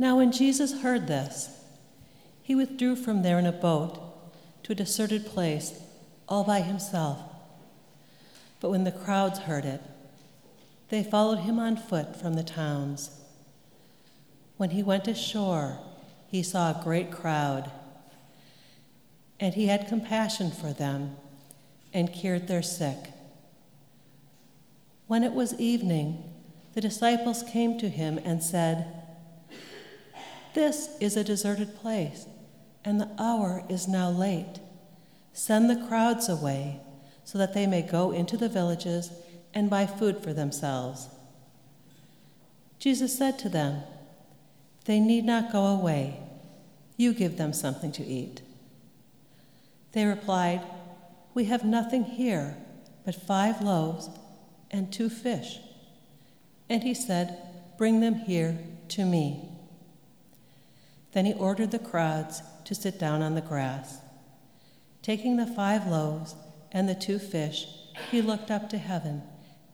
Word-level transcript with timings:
Now, 0.00 0.16
when 0.16 0.30
Jesus 0.30 0.82
heard 0.82 1.08
this, 1.08 1.50
he 2.40 2.54
withdrew 2.54 2.94
from 2.94 3.22
there 3.22 3.38
in 3.38 3.46
a 3.46 3.52
boat 3.52 3.98
to 4.62 4.72
a 4.72 4.76
deserted 4.76 5.26
place 5.26 5.80
all 6.28 6.44
by 6.44 6.60
himself. 6.60 7.18
But 8.60 8.70
when 8.70 8.84
the 8.84 8.92
crowds 8.92 9.40
heard 9.40 9.64
it, 9.64 9.82
they 10.88 11.02
followed 11.02 11.40
him 11.40 11.58
on 11.58 11.76
foot 11.76 12.14
from 12.14 12.34
the 12.34 12.44
towns. 12.44 13.10
When 14.56 14.70
he 14.70 14.82
went 14.82 15.08
ashore, 15.08 15.78
he 16.28 16.42
saw 16.42 16.70
a 16.70 16.84
great 16.84 17.10
crowd, 17.10 17.70
and 19.40 19.54
he 19.54 19.66
had 19.66 19.88
compassion 19.88 20.50
for 20.50 20.72
them 20.72 21.16
and 21.92 22.12
cured 22.12 22.46
their 22.46 22.62
sick. 22.62 23.12
When 25.06 25.24
it 25.24 25.32
was 25.32 25.58
evening, 25.58 26.22
the 26.74 26.80
disciples 26.80 27.42
came 27.42 27.78
to 27.78 27.88
him 27.88 28.18
and 28.24 28.42
said, 28.42 28.97
This 30.58 30.88
is 30.98 31.16
a 31.16 31.22
deserted 31.22 31.76
place, 31.76 32.26
and 32.84 33.00
the 33.00 33.08
hour 33.16 33.62
is 33.68 33.86
now 33.86 34.10
late. 34.10 34.58
Send 35.32 35.70
the 35.70 35.86
crowds 35.86 36.28
away 36.28 36.80
so 37.22 37.38
that 37.38 37.54
they 37.54 37.64
may 37.64 37.80
go 37.80 38.10
into 38.10 38.36
the 38.36 38.48
villages 38.48 39.12
and 39.54 39.70
buy 39.70 39.86
food 39.86 40.20
for 40.20 40.32
themselves. 40.32 41.10
Jesus 42.80 43.16
said 43.16 43.38
to 43.38 43.48
them, 43.48 43.84
They 44.84 44.98
need 44.98 45.24
not 45.24 45.52
go 45.52 45.64
away. 45.64 46.18
You 46.96 47.14
give 47.14 47.36
them 47.36 47.52
something 47.52 47.92
to 47.92 48.04
eat. 48.04 48.42
They 49.92 50.06
replied, 50.06 50.62
We 51.34 51.44
have 51.44 51.64
nothing 51.64 52.02
here 52.02 52.56
but 53.04 53.14
five 53.14 53.62
loaves 53.62 54.10
and 54.72 54.92
two 54.92 55.08
fish. 55.08 55.60
And 56.68 56.82
he 56.82 56.94
said, 56.94 57.38
Bring 57.78 58.00
them 58.00 58.16
here 58.16 58.58
to 58.88 59.04
me. 59.04 59.47
Then 61.18 61.26
he 61.26 61.34
ordered 61.34 61.72
the 61.72 61.80
crowds 61.80 62.42
to 62.64 62.76
sit 62.76 62.96
down 62.96 63.22
on 63.22 63.34
the 63.34 63.40
grass. 63.40 63.98
Taking 65.02 65.36
the 65.36 65.48
five 65.48 65.84
loaves 65.88 66.36
and 66.70 66.88
the 66.88 66.94
two 66.94 67.18
fish, 67.18 67.66
he 68.12 68.22
looked 68.22 68.52
up 68.52 68.70
to 68.70 68.78
heaven 68.78 69.24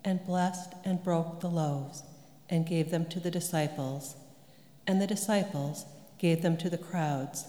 and 0.03 0.25
blessed 0.25 0.73
and 0.87 1.05
broke 1.05 1.41
the 1.41 1.51
loaves 1.51 2.03
and 2.49 2.67
gave 2.67 2.91
them 2.91 3.05
to 3.11 3.21
the 3.21 3.31
disciples, 3.31 4.17
and 4.87 5.03
the 5.03 5.07
disciples 5.07 5.85
gave 6.17 6.41
them 6.41 6.57
to 6.57 6.71
the 6.71 6.79
crowds. 6.79 7.45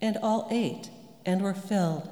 And 0.00 0.16
all 0.22 0.48
ate 0.50 0.88
and 1.26 1.42
were 1.42 1.52
filled. 1.52 2.08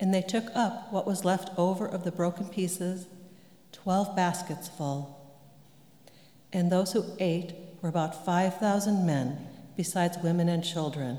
And 0.00 0.12
they 0.12 0.22
took 0.22 0.46
up 0.52 0.92
what 0.92 1.06
was 1.06 1.24
left 1.24 1.56
over 1.56 1.86
of 1.86 2.02
the 2.02 2.10
broken 2.10 2.48
pieces, 2.48 3.06
twelve 3.70 4.16
baskets 4.16 4.66
full. 4.66 5.38
And 6.52 6.72
those 6.72 6.92
who 6.92 7.04
ate 7.20 7.54
were 7.80 7.88
about 7.88 8.24
5,000 8.24 9.06
men, 9.06 9.46
besides 9.76 10.18
women 10.18 10.48
and 10.48 10.62
children. 10.62 11.18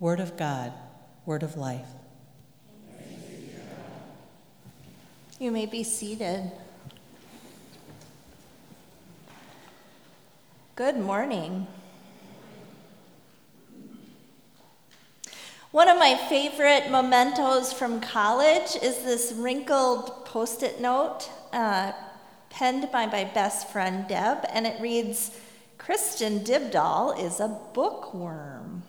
Word 0.00 0.20
of 0.20 0.36
God, 0.36 0.72
word 1.26 1.42
of 1.42 1.56
life. 1.56 1.86
You 5.38 5.52
may 5.52 5.66
be 5.66 5.84
seated. 5.84 6.50
Good 10.74 10.96
morning. 10.96 11.66
One 15.70 15.88
of 15.88 15.98
my 15.98 16.16
favorite 16.28 16.90
mementos 16.90 17.72
from 17.72 18.00
college 18.00 18.74
is 18.82 19.04
this 19.04 19.32
wrinkled 19.36 20.24
post 20.24 20.62
it 20.62 20.80
note 20.80 21.28
uh, 21.52 21.92
penned 22.50 22.90
by 22.90 23.06
my 23.06 23.24
best 23.24 23.68
friend 23.68 24.06
Deb, 24.08 24.46
and 24.52 24.66
it 24.66 24.80
reads 24.80 25.30
Kristin 25.78 26.44
Dybdal 26.44 27.18
is 27.22 27.40
a 27.40 27.58
bookworm. 27.72 28.82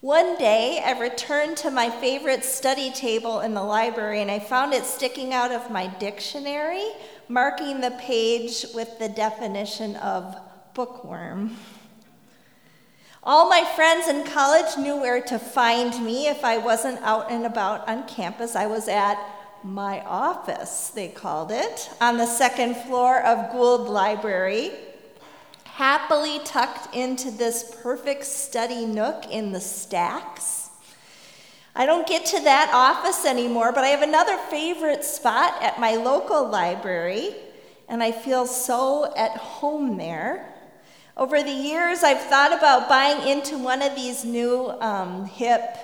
One 0.00 0.36
day, 0.36 0.82
I 0.84 1.00
returned 1.00 1.56
to 1.58 1.70
my 1.70 1.90
favorite 1.90 2.44
study 2.44 2.92
table 2.92 3.40
in 3.40 3.54
the 3.54 3.62
library 3.62 4.20
and 4.20 4.30
I 4.30 4.38
found 4.38 4.72
it 4.72 4.84
sticking 4.84 5.32
out 5.32 5.50
of 5.50 5.70
my 5.70 5.86
dictionary, 5.86 6.84
marking 7.28 7.80
the 7.80 7.90
page 7.92 8.66
with 8.74 8.98
the 8.98 9.08
definition 9.08 9.96
of 9.96 10.36
bookworm. 10.74 11.56
All 13.24 13.48
my 13.48 13.64
friends 13.74 14.06
in 14.06 14.22
college 14.24 14.76
knew 14.78 14.96
where 14.96 15.20
to 15.22 15.38
find 15.40 16.04
me 16.04 16.28
if 16.28 16.44
I 16.44 16.58
wasn't 16.58 17.00
out 17.02 17.28
and 17.28 17.44
about 17.44 17.88
on 17.88 18.06
campus. 18.06 18.54
I 18.54 18.66
was 18.66 18.86
at 18.86 19.18
my 19.72 20.00
office, 20.04 20.90
they 20.90 21.08
called 21.08 21.50
it, 21.50 21.90
on 22.00 22.16
the 22.16 22.26
second 22.26 22.76
floor 22.76 23.22
of 23.22 23.52
Gould 23.52 23.88
Library 23.88 24.72
happily 25.76 26.38
tucked 26.42 26.94
into 26.94 27.30
this 27.30 27.76
perfect 27.82 28.24
study 28.24 28.86
nook 28.86 29.26
in 29.30 29.52
the 29.52 29.60
stacks. 29.60 30.70
I 31.74 31.84
don't 31.84 32.08
get 32.08 32.24
to 32.26 32.40
that 32.44 32.70
office 32.72 33.26
anymore, 33.26 33.72
but 33.72 33.84
I 33.84 33.88
have 33.88 34.00
another 34.00 34.38
favorite 34.38 35.04
spot 35.04 35.62
at 35.62 35.78
my 35.78 35.96
local 35.96 36.48
library, 36.48 37.34
and 37.90 38.02
I 38.02 38.10
feel 38.12 38.46
so 38.46 39.12
at 39.16 39.32
home 39.32 39.98
there. 39.98 40.54
Over 41.14 41.42
the 41.42 41.50
years, 41.50 42.02
I've 42.02 42.22
thought 42.22 42.54
about 42.56 42.88
buying 42.88 43.28
into 43.28 43.58
one 43.58 43.82
of 43.82 43.94
these 43.94 44.24
new 44.24 44.70
um, 44.80 45.26
hip 45.26 45.76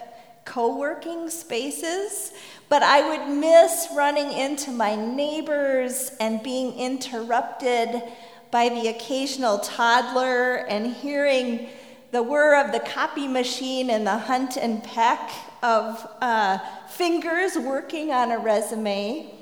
co 0.47 0.75
working 0.75 1.29
spaces, 1.29 2.33
but 2.73 2.83
I 2.83 3.07
would 3.07 3.37
miss 3.37 3.89
running 3.95 4.33
into 4.33 4.71
my 4.71 4.95
neighbors 4.95 6.11
and 6.19 6.43
being 6.43 6.73
interrupted 6.79 8.03
by 8.51 8.71
the 8.71 8.89
occasional 8.89 9.59
toddler 9.59 10.65
and 10.71 10.87
hearing 10.87 11.69
the 12.13 12.23
whir 12.23 12.59
of 12.59 12.73
the 12.73 12.81
copy 12.81 13.29
machine 13.29 13.91
and 13.91 14.07
the 14.07 14.17
hunt 14.17 14.57
and 14.57 14.83
peck 14.83 15.31
of 15.63 16.09
uh, 16.23 16.61
fingers 16.89 17.59
working 17.59 18.11
on 18.11 18.31
a 18.31 18.39
resume. 18.39 19.35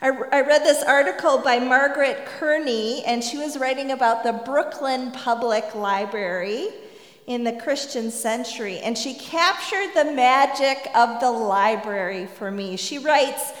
I, 0.00 0.10
I 0.10 0.40
read 0.42 0.62
this 0.62 0.84
article 0.84 1.38
by 1.38 1.58
Margaret 1.58 2.26
Kearney, 2.38 3.02
and 3.06 3.24
she 3.24 3.38
was 3.38 3.58
writing 3.58 3.90
about 3.90 4.22
the 4.22 4.34
Brooklyn 4.34 5.10
Public 5.10 5.74
Library 5.74 6.68
in 7.26 7.44
the 7.44 7.52
Christian 7.52 8.10
century, 8.10 8.78
and 8.80 8.96
she 8.96 9.14
captured 9.14 9.90
the 9.94 10.12
magic 10.12 10.90
of 10.94 11.20
the 11.20 11.30
library 11.30 12.26
for 12.26 12.50
me. 12.50 12.76
She 12.76 12.98
writes, 12.98 13.52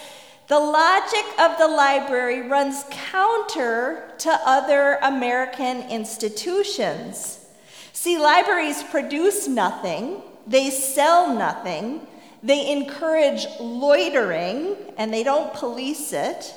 the 0.46 0.60
logic 0.60 1.24
of 1.40 1.56
the 1.56 1.68
library 1.68 2.46
runs 2.48 2.84
counter 2.90 4.12
to 4.18 4.38
other 4.44 4.98
American 5.00 5.88
institutions. 5.88 7.46
See, 7.94 8.18
libraries 8.18 8.82
produce 8.82 9.48
nothing, 9.48 10.20
they 10.46 10.68
sell 10.68 11.34
nothing, 11.34 12.06
they 12.42 12.70
encourage 12.70 13.46
loitering, 13.58 14.76
and 14.98 15.10
they 15.10 15.24
don't 15.24 15.54
police 15.54 16.12
it. 16.12 16.54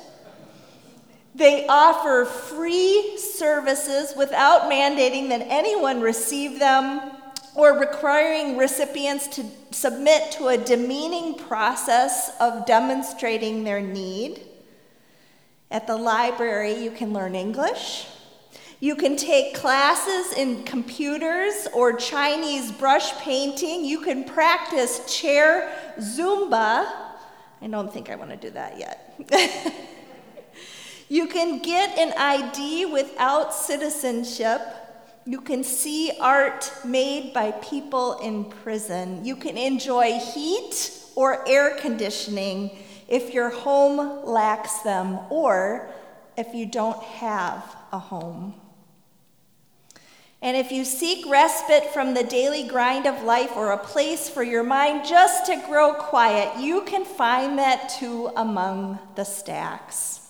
They 1.38 1.68
offer 1.68 2.24
free 2.24 3.16
services 3.16 4.12
without 4.16 4.62
mandating 4.62 5.28
that 5.28 5.46
anyone 5.48 6.00
receive 6.00 6.58
them 6.58 7.12
or 7.54 7.78
requiring 7.78 8.56
recipients 8.56 9.28
to 9.28 9.44
submit 9.70 10.32
to 10.32 10.48
a 10.48 10.58
demeaning 10.58 11.34
process 11.36 12.32
of 12.40 12.66
demonstrating 12.66 13.62
their 13.62 13.80
need. 13.80 14.48
At 15.70 15.86
the 15.86 15.96
library, 15.96 16.74
you 16.82 16.90
can 16.90 17.12
learn 17.12 17.36
English. 17.36 18.08
You 18.80 18.96
can 18.96 19.14
take 19.14 19.54
classes 19.54 20.36
in 20.36 20.64
computers 20.64 21.68
or 21.72 21.92
Chinese 21.92 22.72
brush 22.72 23.12
painting. 23.18 23.84
You 23.84 24.00
can 24.00 24.24
practice 24.24 25.20
chair 25.20 25.72
Zumba. 26.00 26.92
I 27.62 27.68
don't 27.68 27.92
think 27.92 28.10
I 28.10 28.16
want 28.16 28.30
to 28.30 28.36
do 28.36 28.50
that 28.50 28.76
yet. 28.76 29.84
you 31.08 31.26
can 31.26 31.60
get 31.60 31.98
an 31.98 32.12
ID 32.16 32.86
without 32.86 33.54
citizenship. 33.54 34.60
You 35.24 35.40
can 35.40 35.64
see 35.64 36.12
art 36.20 36.70
made 36.84 37.32
by 37.32 37.52
people 37.52 38.18
in 38.18 38.44
prison. 38.44 39.24
You 39.24 39.36
can 39.36 39.56
enjoy 39.56 40.18
heat 40.18 40.92
or 41.14 41.48
air 41.48 41.76
conditioning 41.78 42.70
if 43.08 43.32
your 43.32 43.48
home 43.48 44.26
lacks 44.26 44.80
them 44.80 45.18
or 45.30 45.90
if 46.36 46.54
you 46.54 46.66
don't 46.66 47.02
have 47.02 47.76
a 47.90 47.98
home. 47.98 48.54
And 50.40 50.56
if 50.56 50.70
you 50.70 50.84
seek 50.84 51.26
respite 51.28 51.86
from 51.86 52.14
the 52.14 52.22
daily 52.22 52.68
grind 52.68 53.06
of 53.06 53.24
life 53.24 53.56
or 53.56 53.72
a 53.72 53.78
place 53.78 54.28
for 54.28 54.42
your 54.42 54.62
mind 54.62 55.04
just 55.04 55.46
to 55.46 55.60
grow 55.66 55.94
quiet, 55.94 56.60
you 56.60 56.82
can 56.82 57.04
find 57.04 57.58
that 57.58 57.88
too 57.98 58.30
among 58.36 59.00
the 59.16 59.24
stacks. 59.24 60.27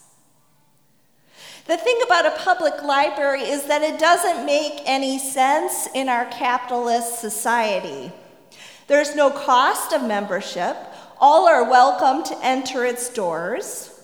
The 1.68 1.76
thing 1.76 2.00
about 2.02 2.24
a 2.24 2.42
public 2.42 2.82
library 2.82 3.42
is 3.42 3.66
that 3.66 3.82
it 3.82 4.00
doesn't 4.00 4.46
make 4.46 4.80
any 4.86 5.18
sense 5.18 5.86
in 5.94 6.08
our 6.08 6.24
capitalist 6.24 7.20
society. 7.20 8.10
There's 8.86 9.14
no 9.14 9.28
cost 9.28 9.92
of 9.92 10.02
membership, 10.02 10.78
all 11.20 11.46
are 11.46 11.68
welcome 11.68 12.24
to 12.24 12.42
enter 12.42 12.86
its 12.86 13.10
doors. 13.10 14.02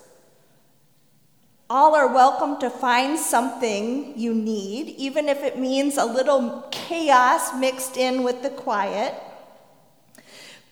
All 1.70 1.94
are 1.94 2.12
welcome 2.12 2.60
to 2.60 2.68
find 2.68 3.18
something 3.18 4.12
you 4.14 4.34
need, 4.34 4.90
even 4.98 5.30
if 5.30 5.42
it 5.42 5.58
means 5.58 5.96
a 5.96 6.04
little 6.04 6.68
chaos 6.70 7.58
mixed 7.58 7.96
in 7.96 8.24
with 8.24 8.42
the 8.42 8.50
quiet. 8.50 9.14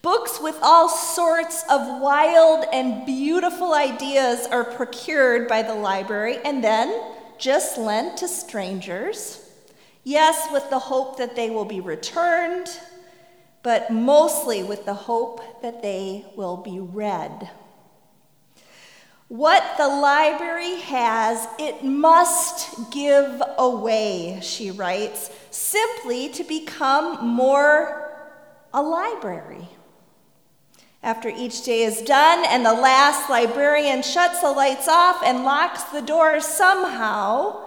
Books 0.02 0.40
with 0.43 0.58
all 0.62 0.88
sorts 0.88 1.62
of 1.70 2.00
wild 2.00 2.64
and 2.72 3.06
beautiful 3.06 3.72
ideas 3.72 4.49
are 4.49 4.64
procured 4.64 5.46
by 5.46 5.62
the 5.62 5.76
library 5.76 6.38
and 6.44 6.62
then 6.62 7.14
just 7.38 7.78
lent 7.78 8.16
to 8.16 8.26
strangers. 8.26 9.49
Yes, 10.02 10.49
with 10.50 10.69
the 10.70 10.78
hope 10.81 11.19
that 11.19 11.37
they 11.37 11.50
will 11.50 11.64
be 11.64 11.81
returned, 11.81 12.66
but 13.62 13.93
mostly 13.93 14.64
with 14.64 14.84
the 14.87 14.94
hope 14.94 15.62
that 15.62 15.82
they 15.82 16.25
will 16.34 16.56
be 16.56 16.81
read. 16.81 17.49
What 19.28 19.62
the 19.78 19.87
library 19.87 20.81
has, 20.81 21.46
it 21.60 21.84
must 21.84 22.90
give 22.90 23.40
away, 23.56 24.40
she 24.43 24.72
writes, 24.72 25.31
simply 25.52 26.28
to 26.31 26.43
become 26.43 27.25
more 27.25 28.10
a 28.75 28.82
library. 28.82 29.69
After 31.02 31.28
each 31.28 31.64
day 31.64 31.82
is 31.82 32.00
done 32.02 32.44
and 32.46 32.64
the 32.64 32.72
last 32.72 33.28
librarian 33.28 34.02
shuts 34.02 34.40
the 34.40 34.52
lights 34.52 34.87
off 34.87 35.20
and 35.25 35.43
locks 35.43 35.82
the 35.84 36.00
doors, 36.00 36.46
somehow, 36.46 37.60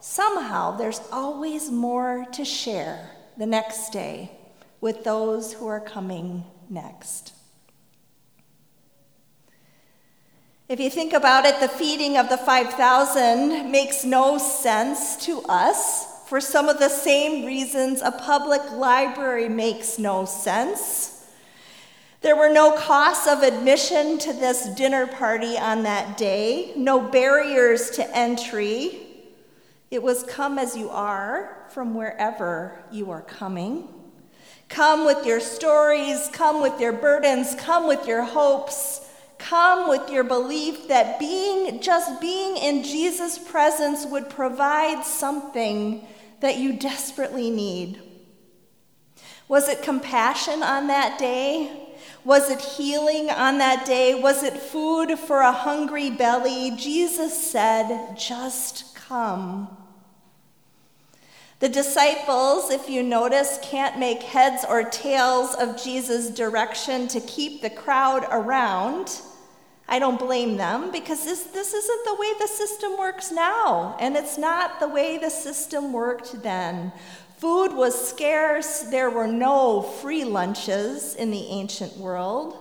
somehow 0.00 0.76
there's 0.76 1.00
always 1.10 1.70
more 1.70 2.26
to 2.32 2.44
share 2.44 3.10
the 3.38 3.46
next 3.46 3.90
day 3.90 4.32
with 4.82 5.02
those 5.02 5.54
who 5.54 5.66
are 5.66 5.80
coming 5.80 6.44
next. 6.68 7.32
If 10.68 10.78
you 10.78 10.90
think 10.90 11.14
about 11.14 11.46
it, 11.46 11.60
the 11.60 11.68
feeding 11.68 12.18
of 12.18 12.28
the 12.28 12.36
5,000 12.36 13.70
makes 13.70 14.04
no 14.04 14.36
sense 14.36 15.16
to 15.24 15.42
us 15.48 16.26
for 16.26 16.40
some 16.40 16.68
of 16.68 16.78
the 16.78 16.88
same 16.88 17.46
reasons 17.46 18.02
a 18.02 18.10
public 18.10 18.62
library 18.72 19.48
makes 19.48 19.98
no 19.98 20.26
sense. 20.26 21.13
There 22.24 22.36
were 22.36 22.48
no 22.48 22.72
costs 22.72 23.28
of 23.28 23.42
admission 23.42 24.16
to 24.20 24.32
this 24.32 24.64
dinner 24.70 25.06
party 25.06 25.58
on 25.58 25.82
that 25.82 26.16
day, 26.16 26.72
no 26.74 26.98
barriers 26.98 27.90
to 27.90 28.16
entry. 28.16 28.98
It 29.90 30.02
was 30.02 30.24
come 30.24 30.58
as 30.58 30.74
you 30.74 30.88
are 30.88 31.66
from 31.68 31.92
wherever 31.92 32.82
you 32.90 33.10
are 33.10 33.20
coming. 33.20 33.88
Come 34.70 35.04
with 35.04 35.26
your 35.26 35.38
stories, 35.38 36.30
come 36.32 36.62
with 36.62 36.80
your 36.80 36.94
burdens, 36.94 37.54
come 37.56 37.86
with 37.86 38.06
your 38.06 38.22
hopes. 38.22 39.06
Come 39.36 39.90
with 39.90 40.08
your 40.08 40.24
belief 40.24 40.88
that 40.88 41.18
being 41.18 41.82
just 41.82 42.22
being 42.22 42.56
in 42.56 42.84
Jesus' 42.84 43.38
presence 43.38 44.06
would 44.06 44.30
provide 44.30 45.04
something 45.04 46.06
that 46.40 46.56
you 46.56 46.72
desperately 46.72 47.50
need. 47.50 48.00
Was 49.46 49.68
it 49.68 49.82
compassion 49.82 50.62
on 50.62 50.86
that 50.86 51.18
day? 51.18 51.83
Was 52.24 52.50
it 52.50 52.60
healing 52.60 53.28
on 53.28 53.58
that 53.58 53.84
day? 53.84 54.14
Was 54.14 54.42
it 54.42 54.54
food 54.54 55.18
for 55.18 55.40
a 55.40 55.52
hungry 55.52 56.10
belly? 56.10 56.74
Jesus 56.76 57.50
said, 57.50 58.14
Just 58.16 58.94
come. 58.94 59.76
The 61.60 61.68
disciples, 61.68 62.70
if 62.70 62.88
you 62.88 63.02
notice, 63.02 63.58
can't 63.62 63.98
make 63.98 64.22
heads 64.22 64.64
or 64.68 64.84
tails 64.84 65.54
of 65.54 65.82
Jesus' 65.82 66.30
direction 66.30 67.08
to 67.08 67.20
keep 67.20 67.62
the 67.62 67.70
crowd 67.70 68.26
around. 68.30 69.20
I 69.86 69.98
don't 69.98 70.18
blame 70.18 70.56
them 70.56 70.90
because 70.90 71.24
this, 71.24 71.44
this 71.44 71.74
isn't 71.74 72.04
the 72.04 72.14
way 72.14 72.32
the 72.38 72.48
system 72.48 72.98
works 72.98 73.30
now, 73.30 73.96
and 74.00 74.16
it's 74.16 74.38
not 74.38 74.80
the 74.80 74.88
way 74.88 75.18
the 75.18 75.30
system 75.30 75.92
worked 75.92 76.42
then. 76.42 76.90
Food 77.44 77.74
was 77.74 78.08
scarce, 78.08 78.84
there 78.84 79.10
were 79.10 79.26
no 79.26 79.82
free 79.82 80.24
lunches 80.24 81.14
in 81.14 81.30
the 81.30 81.46
ancient 81.48 81.94
world, 81.98 82.56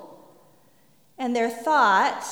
and 1.18 1.34
their 1.34 1.50
thought 1.50 2.26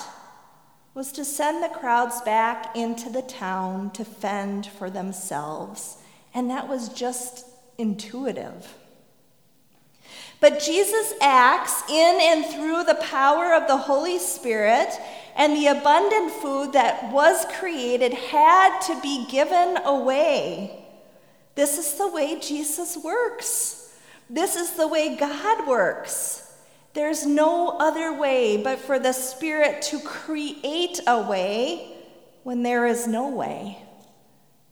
was 0.94 1.14
to 1.14 1.24
send 1.24 1.64
the 1.64 1.74
crowds 1.74 2.20
back 2.24 2.76
into 2.76 3.10
the 3.10 3.22
town 3.22 3.90
to 3.92 4.04
fend 4.04 4.66
for 4.66 4.90
themselves, 4.90 5.96
and 6.34 6.50
that 6.50 6.68
was 6.68 6.90
just 6.90 7.46
intuitive. 7.78 8.74
But 10.42 10.60
Jesus 10.60 11.14
acts 11.22 11.90
in 11.90 12.20
and 12.22 12.46
through 12.48 12.84
the 12.84 12.96
power 12.96 13.54
of 13.54 13.70
the 13.70 13.78
Holy 13.78 14.20
Spirit, 14.20 14.90
and 15.38 15.56
the 15.56 15.68
abundant 15.68 16.34
food 16.34 16.74
that 16.74 17.14
was 17.14 17.46
created 17.58 18.14
had 18.14 18.82
to 18.88 19.00
be 19.00 19.26
given 19.30 19.78
away. 19.86 20.81
This 21.62 21.78
is 21.78 21.94
the 21.94 22.08
way 22.08 22.40
Jesus 22.40 22.98
works. 22.98 23.94
This 24.28 24.56
is 24.56 24.72
the 24.72 24.88
way 24.88 25.16
God 25.16 25.68
works. 25.68 26.58
There's 26.94 27.24
no 27.24 27.78
other 27.78 28.12
way 28.20 28.58
but 28.58 28.80
for 28.80 28.98
the 28.98 29.14
Spirit 29.14 29.84
to 29.84 30.00
create 30.00 31.00
a 31.06 31.22
way 31.22 31.98
when 32.42 32.64
there 32.64 32.88
is 32.88 33.06
no 33.06 33.30
way, 33.30 33.78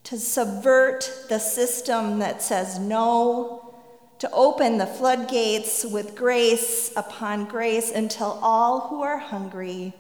to 0.06 0.18
subvert 0.18 1.28
the 1.30 1.38
system 1.38 2.18
that 2.18 2.42
says 2.42 2.80
no 2.80 3.72
to 4.18 4.32
open 4.32 4.80
the 4.80 4.88
floodgates 4.88 5.86
with 5.86 6.16
grace 6.16 6.92
upon 6.98 7.46
grace 7.46 7.92
until 7.92 8.40
all 8.42 8.88
who 8.88 9.04
are 9.04 9.20
hungry 9.20 9.94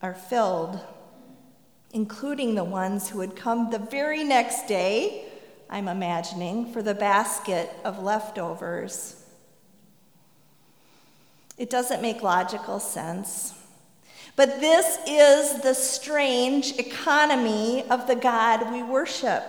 are 0.00 0.14
filled, 0.14 0.78
including 1.92 2.54
the 2.54 2.62
ones 2.62 3.08
who 3.08 3.18
would 3.18 3.34
come 3.34 3.72
the 3.72 3.80
very 3.80 4.22
next 4.22 4.68
day, 4.68 5.27
I'm 5.70 5.88
imagining, 5.88 6.72
for 6.72 6.82
the 6.82 6.94
basket 6.94 7.70
of 7.84 8.02
leftovers. 8.02 9.22
It 11.56 11.70
doesn't 11.70 12.00
make 12.00 12.22
logical 12.22 12.80
sense. 12.80 13.54
But 14.36 14.60
this 14.60 14.98
is 15.06 15.62
the 15.62 15.74
strange 15.74 16.78
economy 16.78 17.84
of 17.90 18.06
the 18.06 18.14
God 18.14 18.72
we 18.72 18.82
worship. 18.82 19.42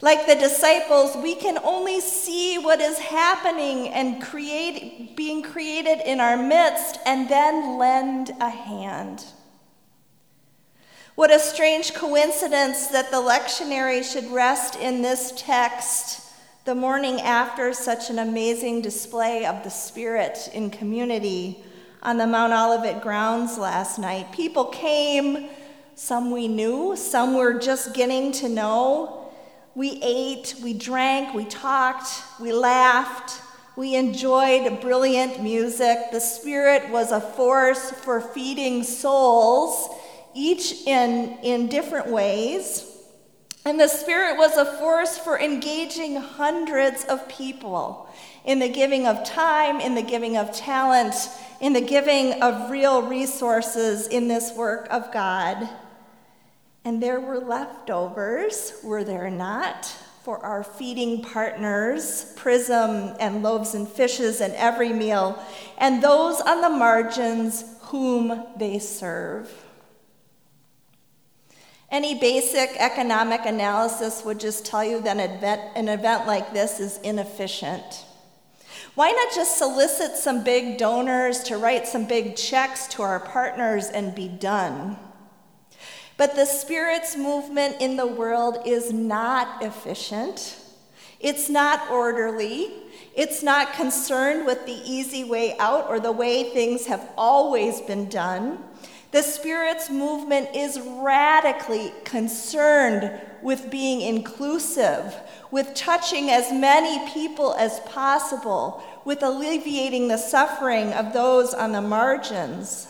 Like 0.00 0.26
the 0.26 0.34
disciples, 0.34 1.16
we 1.16 1.34
can 1.34 1.58
only 1.58 2.00
see 2.00 2.58
what 2.58 2.80
is 2.80 2.98
happening 2.98 3.88
and 3.88 4.22
create, 4.22 5.16
being 5.16 5.42
created 5.42 6.00
in 6.04 6.20
our 6.20 6.36
midst 6.36 6.98
and 7.06 7.28
then 7.28 7.78
lend 7.78 8.30
a 8.40 8.50
hand. 8.50 9.24
What 11.18 11.32
a 11.32 11.40
strange 11.40 11.94
coincidence 11.94 12.86
that 12.86 13.10
the 13.10 13.16
lectionary 13.16 14.04
should 14.04 14.30
rest 14.30 14.76
in 14.76 15.02
this 15.02 15.32
text 15.36 16.30
the 16.64 16.76
morning 16.76 17.20
after 17.22 17.72
such 17.72 18.08
an 18.08 18.20
amazing 18.20 18.82
display 18.82 19.44
of 19.44 19.64
the 19.64 19.68
Spirit 19.68 20.48
in 20.54 20.70
community 20.70 21.60
on 22.04 22.18
the 22.18 22.26
Mount 22.28 22.52
Olivet 22.52 23.02
grounds 23.02 23.58
last 23.58 23.98
night. 23.98 24.30
People 24.30 24.66
came, 24.66 25.48
some 25.96 26.30
we 26.30 26.46
knew, 26.46 26.94
some 26.94 27.34
were 27.34 27.58
just 27.58 27.94
getting 27.94 28.30
to 28.34 28.48
know. 28.48 29.32
We 29.74 29.98
ate, 30.00 30.54
we 30.62 30.72
drank, 30.72 31.34
we 31.34 31.46
talked, 31.46 32.22
we 32.40 32.52
laughed, 32.52 33.42
we 33.74 33.96
enjoyed 33.96 34.80
brilliant 34.80 35.42
music. 35.42 35.98
The 36.12 36.20
Spirit 36.20 36.90
was 36.90 37.10
a 37.10 37.20
force 37.20 37.90
for 37.90 38.20
feeding 38.20 38.84
souls, 38.84 39.97
each 40.34 40.86
in, 40.86 41.38
in 41.42 41.68
different 41.68 42.08
ways. 42.08 42.84
And 43.64 43.78
the 43.78 43.88
Spirit 43.88 44.38
was 44.38 44.56
a 44.56 44.64
force 44.78 45.18
for 45.18 45.38
engaging 45.38 46.16
hundreds 46.16 47.04
of 47.04 47.28
people 47.28 48.08
in 48.44 48.60
the 48.60 48.68
giving 48.68 49.06
of 49.06 49.24
time, 49.24 49.80
in 49.80 49.94
the 49.94 50.02
giving 50.02 50.36
of 50.36 50.52
talent, 50.52 51.14
in 51.60 51.74
the 51.74 51.80
giving 51.80 52.40
of 52.42 52.70
real 52.70 53.02
resources 53.02 54.06
in 54.06 54.28
this 54.28 54.52
work 54.54 54.86
of 54.90 55.12
God. 55.12 55.68
And 56.84 57.02
there 57.02 57.20
were 57.20 57.40
leftovers, 57.40 58.72
were 58.82 59.04
there 59.04 59.28
not, 59.28 59.84
for 60.22 60.38
our 60.44 60.64
feeding 60.64 61.22
partners, 61.22 62.32
Prism 62.36 63.14
and 63.20 63.42
Loaves 63.42 63.74
and 63.74 63.88
Fishes 63.88 64.40
and 64.40 64.54
every 64.54 64.92
meal, 64.92 65.42
and 65.76 66.02
those 66.02 66.40
on 66.40 66.62
the 66.62 66.70
margins 66.70 67.64
whom 67.82 68.46
they 68.56 68.78
serve. 68.78 69.52
Any 71.90 72.18
basic 72.18 72.76
economic 72.76 73.46
analysis 73.46 74.22
would 74.24 74.38
just 74.38 74.66
tell 74.66 74.84
you 74.84 75.00
that 75.00 75.16
an 75.16 75.30
event, 75.30 75.62
an 75.74 75.88
event 75.88 76.26
like 76.26 76.52
this 76.52 76.80
is 76.80 76.98
inefficient. 76.98 78.04
Why 78.94 79.10
not 79.10 79.34
just 79.34 79.56
solicit 79.56 80.16
some 80.16 80.44
big 80.44 80.76
donors 80.76 81.40
to 81.44 81.56
write 81.56 81.86
some 81.86 82.04
big 82.04 82.36
checks 82.36 82.86
to 82.88 83.02
our 83.02 83.20
partners 83.20 83.88
and 83.88 84.14
be 84.14 84.28
done? 84.28 84.98
But 86.18 86.34
the 86.34 86.44
Spirit's 86.44 87.16
movement 87.16 87.76
in 87.80 87.96
the 87.96 88.06
world 88.06 88.58
is 88.66 88.92
not 88.92 89.62
efficient, 89.62 90.56
it's 91.20 91.48
not 91.48 91.90
orderly, 91.90 92.72
it's 93.14 93.42
not 93.42 93.72
concerned 93.72 94.44
with 94.44 94.66
the 94.66 94.80
easy 94.84 95.24
way 95.24 95.56
out 95.58 95.86
or 95.88 96.00
the 96.00 96.12
way 96.12 96.50
things 96.50 96.86
have 96.86 97.08
always 97.16 97.80
been 97.80 98.08
done. 98.08 98.58
The 99.10 99.22
Spirit's 99.22 99.88
movement 99.88 100.54
is 100.54 100.78
radically 100.80 101.94
concerned 102.04 103.18
with 103.42 103.70
being 103.70 104.02
inclusive, 104.02 105.16
with 105.50 105.72
touching 105.74 106.28
as 106.28 106.52
many 106.52 107.10
people 107.12 107.54
as 107.54 107.80
possible, 107.80 108.82
with 109.06 109.22
alleviating 109.22 110.08
the 110.08 110.18
suffering 110.18 110.92
of 110.92 111.14
those 111.14 111.54
on 111.54 111.72
the 111.72 111.80
margins. 111.80 112.86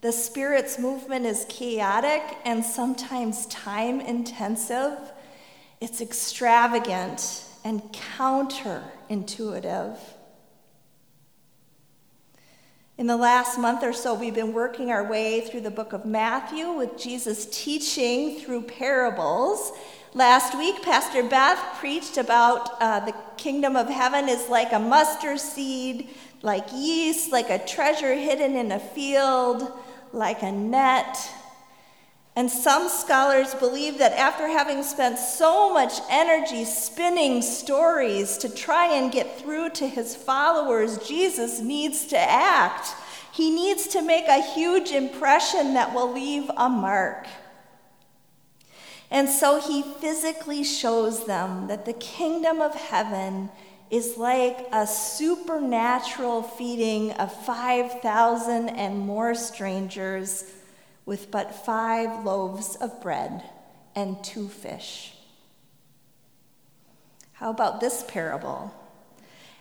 The 0.00 0.10
Spirit's 0.10 0.80
movement 0.80 1.26
is 1.26 1.46
chaotic 1.48 2.22
and 2.44 2.64
sometimes 2.64 3.46
time 3.46 4.00
intensive. 4.00 4.98
It's 5.80 6.00
extravagant 6.00 7.44
and 7.64 7.82
counterintuitive. 7.92 9.96
In 12.98 13.06
the 13.06 13.16
last 13.18 13.58
month 13.58 13.82
or 13.82 13.92
so, 13.92 14.14
we've 14.14 14.34
been 14.34 14.54
working 14.54 14.90
our 14.90 15.04
way 15.04 15.42
through 15.42 15.60
the 15.60 15.70
book 15.70 15.92
of 15.92 16.06
Matthew 16.06 16.72
with 16.72 16.96
Jesus 16.96 17.46
teaching 17.52 18.40
through 18.40 18.62
parables. 18.62 19.72
Last 20.14 20.56
week, 20.56 20.80
Pastor 20.80 21.22
Beth 21.22 21.58
preached 21.78 22.16
about 22.16 22.70
uh, 22.80 23.00
the 23.00 23.14
kingdom 23.36 23.76
of 23.76 23.90
heaven 23.90 24.30
is 24.30 24.48
like 24.48 24.72
a 24.72 24.78
mustard 24.78 25.38
seed, 25.38 26.08
like 26.40 26.64
yeast, 26.72 27.30
like 27.30 27.50
a 27.50 27.58
treasure 27.66 28.14
hidden 28.14 28.56
in 28.56 28.72
a 28.72 28.80
field, 28.80 29.70
like 30.14 30.42
a 30.42 30.50
net. 30.50 31.18
And 32.36 32.50
some 32.50 32.90
scholars 32.90 33.54
believe 33.54 33.96
that 33.96 34.12
after 34.12 34.46
having 34.46 34.82
spent 34.82 35.18
so 35.18 35.72
much 35.72 35.94
energy 36.10 36.66
spinning 36.66 37.40
stories 37.40 38.36
to 38.38 38.54
try 38.54 38.92
and 38.94 39.10
get 39.10 39.40
through 39.40 39.70
to 39.70 39.88
his 39.88 40.14
followers, 40.14 40.98
Jesus 41.08 41.60
needs 41.60 42.06
to 42.08 42.18
act. 42.18 42.94
He 43.32 43.50
needs 43.50 43.86
to 43.88 44.02
make 44.02 44.28
a 44.28 44.42
huge 44.42 44.90
impression 44.90 45.72
that 45.74 45.94
will 45.94 46.12
leave 46.12 46.50
a 46.58 46.68
mark. 46.68 47.26
And 49.10 49.30
so 49.30 49.58
he 49.58 49.82
physically 49.82 50.62
shows 50.62 51.24
them 51.24 51.68
that 51.68 51.86
the 51.86 51.94
kingdom 51.94 52.60
of 52.60 52.74
heaven 52.74 53.48
is 53.90 54.18
like 54.18 54.66
a 54.72 54.86
supernatural 54.86 56.42
feeding 56.42 57.12
of 57.12 57.32
5,000 57.46 58.68
and 58.68 58.98
more 58.98 59.34
strangers 59.34 60.44
with 61.06 61.30
but 61.30 61.54
five 61.54 62.24
loaves 62.24 62.76
of 62.76 63.00
bread 63.00 63.42
and 63.94 64.22
two 64.22 64.48
fish. 64.48 65.14
How 67.34 67.50
about 67.50 67.80
this 67.80 68.04
parable? 68.06 68.74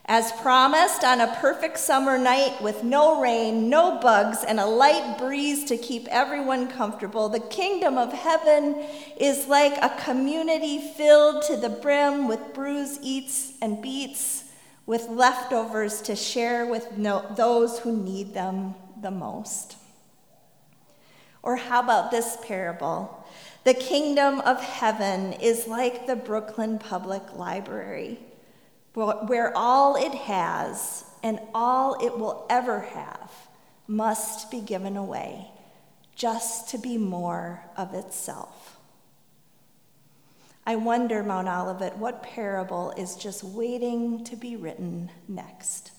As 0.08 0.32
promised, 0.34 1.04
on 1.04 1.20
a 1.20 1.36
perfect 1.38 1.80
summer 1.80 2.18
night 2.18 2.62
with 2.62 2.84
no 2.84 3.20
rain, 3.20 3.70
no 3.70 4.00
bugs, 4.00 4.44
and 4.44 4.60
a 4.60 4.66
light 4.66 5.18
breeze 5.18 5.66
to 5.66 5.78
keep 5.78 6.08
everyone 6.10 6.68
comfortable, 6.68 7.28
the 7.28 7.40
kingdom 7.40 7.98
of 7.98 8.14
heaven 8.14 8.86
is 9.20 9.48
like 9.48 9.78
a 9.82 9.98
community 10.04 10.92
filled 10.96 11.42
to 11.44 11.58
the 11.58 11.70
brim 11.70 12.28
with 12.28 12.54
bruised 12.54 13.00
eats 13.02 13.54
and 13.64 13.82
beets, 13.82 14.44
with 14.86 15.10
leftovers 15.10 16.02
to 16.04 16.16
share 16.16 16.68
with 16.68 17.00
no- 17.00 17.26
those 17.36 17.80
who 17.80 17.98
need 17.98 18.36
them 18.36 18.76
the 19.02 19.10
most. 19.10 19.76
Or 21.46 21.56
how 21.56 21.80
about 21.80 22.12
this 22.12 22.38
parable? 22.44 23.26
The 23.64 23.74
kingdom 23.74 24.42
of 24.42 24.62
heaven 24.62 25.34
is 25.34 25.68
like 25.68 26.08
the 26.08 26.16
Brooklyn 26.16 26.80
Public 26.80 27.36
Library 27.36 28.20
where 28.96 29.56
all 29.58 29.96
it 29.96 30.14
has 30.14 31.04
and 31.22 31.40
all 31.54 32.06
it 32.06 32.18
will 32.18 32.46
ever 32.50 32.80
have 32.82 33.32
must 33.88 34.50
be 34.50 34.62
given 34.62 34.96
away 34.96 35.48
just 36.16 36.70
to 36.70 36.78
be 36.78 36.98
more 36.98 37.62
of 37.76 37.94
itself. 37.94 38.78
I 40.66 40.78
wonder, 40.78 41.22
Mount 41.24 41.48
Olivet, 41.48 41.98
what 41.98 42.24
parable 42.24 42.92
is 42.98 43.16
just 43.16 43.44
waiting 43.44 44.24
to 44.24 44.36
be 44.36 44.56
written 44.56 45.12
next? 45.28 45.92